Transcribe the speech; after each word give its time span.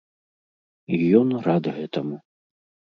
І 0.97 0.99
ён 1.21 1.37
рад 1.49 1.63
гэтаму. 1.79 2.15